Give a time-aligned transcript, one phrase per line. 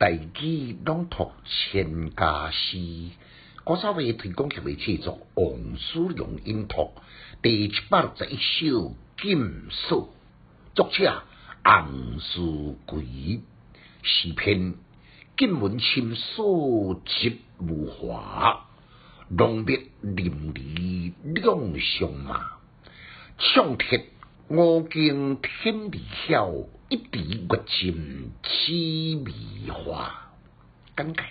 [0.00, 2.78] 大举朗读千家诗，
[3.66, 6.92] 我稍微推广协会制作王叔良音读
[7.42, 10.08] 第七百六十一首禁书，
[10.74, 11.22] 作者
[11.62, 13.42] 洪书贵，
[14.02, 14.72] 诗篇
[15.36, 18.70] 禁文清所集无华，
[19.28, 22.52] 浓墨淋漓两相麻，
[23.36, 24.06] 唱铁
[24.48, 26.50] 我经天地晓。
[26.90, 30.32] 一滴月浸凄迷花，
[30.96, 31.26] 感慨。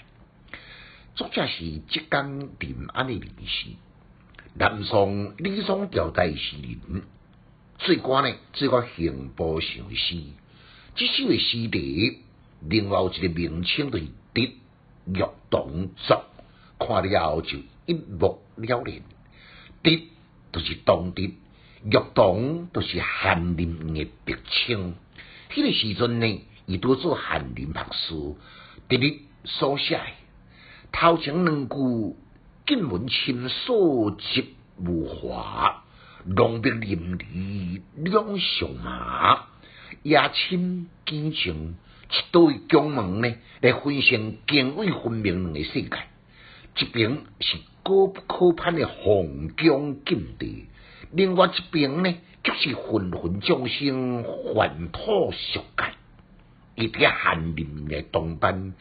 [1.16, 3.72] 作者是浙江临安的人士，
[4.54, 7.04] 南宋李松调代诗人，
[7.78, 10.24] 最关呢，最个行步上诗。
[10.96, 12.20] 这首的诗题，
[12.62, 14.60] 另外一个名称就是《滴
[15.08, 16.24] 玉洞作》，
[16.88, 19.02] 看了就一目了然。
[19.84, 20.08] 滴
[20.54, 21.38] 就是当滴，
[21.84, 24.96] 玉洞就是翰林的别称。
[25.52, 28.14] 迄个时阵呢，伊拄做翰林学士，
[28.88, 30.00] 伫咧所写
[30.92, 32.16] 头前两句
[32.68, 35.84] 金文清所集无华，
[36.24, 39.48] 浓笔淋漓两相麻，
[40.04, 41.76] 野青见情，
[42.12, 45.90] 一对江门呢来分成泾渭分明两个世界，
[46.78, 50.68] 一边是高不可攀的洪江禁地，
[51.12, 52.16] 另外一边呢。
[52.44, 58.74] 就是纷纷众生还土俗界，一啲翰林嘅同伴，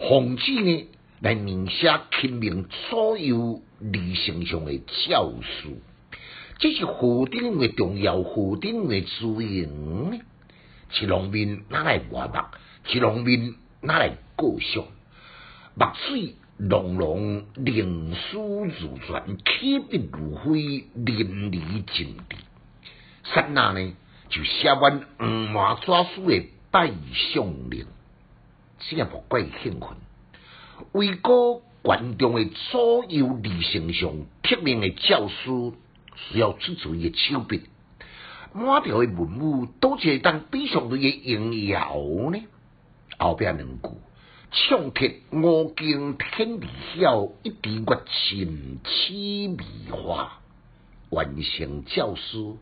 [0.00, 0.88] 奉旨呢
[1.20, 5.80] 来明写清明所有理性上嘅教书，
[6.58, 10.18] 这是何等嘅重要，何等嘅资源呢？
[11.00, 12.44] 一农民哪来画墨？
[12.92, 14.84] 一农民哪来过上？
[15.74, 22.36] 墨水浓浓，灵书如泉，起笔如飞，淋漓尽致。
[23.32, 23.92] 刹那呢，
[24.28, 26.92] 就写完五马抓书的拜
[27.32, 27.86] 相令，
[28.78, 29.88] 这样不怪兴奋。
[30.92, 34.10] 为国观众的所有理性上
[34.42, 35.74] 革命的教书，
[36.14, 37.62] 需要出自伊的手笔。
[38.52, 41.96] 满条的文物，都是当比上类的应摇
[42.30, 42.42] 呢。
[43.18, 43.90] 后边两句，
[44.50, 50.40] 唱铁我经天地晓，一滴月琴凄迷花，
[51.10, 52.58] 完成教书。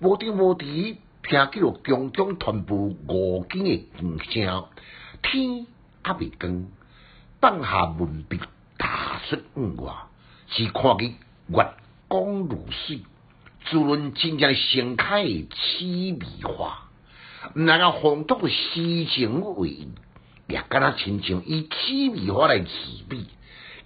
[0.00, 4.64] 无滴无滴，听见了强强传布五更的声声，
[5.22, 5.66] 天
[6.02, 6.66] 还未光，
[7.40, 8.40] 放下文笔，
[8.76, 9.92] 踏出五外，
[10.48, 11.14] 只看见
[11.46, 11.66] 月
[12.08, 13.00] 光如水，
[13.66, 16.88] 滋润真正盛开的凄迷花，
[17.54, 19.86] 毋能够烘托诗情味，
[20.48, 22.68] 也敢若亲像以凄迷花来自
[23.08, 23.26] 比，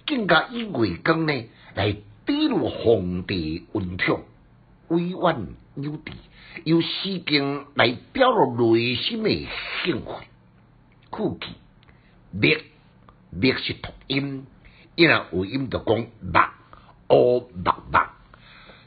[0.07, 4.23] 更加以月光呢来比入皇帝温痛。
[4.89, 6.11] 委婉有致，
[6.63, 9.47] 用诗经来表露内心的
[9.83, 10.15] 兴奋。
[11.09, 11.47] 酷气，
[12.31, 12.63] 灭
[13.29, 14.45] 灭是读音，
[14.95, 16.39] 因为有音就讲目，
[17.07, 17.99] 哦目目，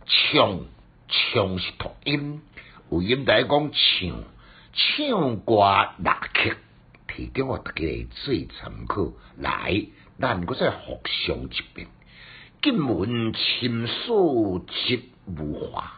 [0.07, 0.61] 唱
[1.09, 2.43] 唱是读音，
[2.91, 4.25] 有音就讲唱
[4.73, 6.57] 唱歌乐曲，
[7.07, 9.13] 提供我大家最参考。
[9.37, 9.87] 来，
[10.19, 11.89] 咱搁再复上一遍。
[12.65, 15.95] 今闻琴书集无华，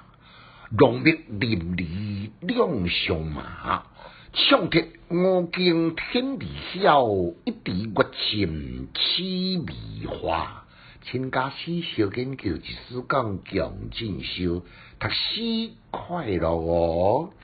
[0.70, 3.84] 浓墨淋漓两相麻。
[4.32, 7.04] 唱铁我经天地晓，
[7.44, 10.64] 一滴月浸凄迷花。
[11.02, 14.62] 请家诗小研究，一丝讲强进修，
[14.98, 17.34] 读书快乐哦。